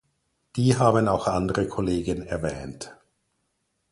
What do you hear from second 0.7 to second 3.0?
haben auch andere Kollegen erwähnt.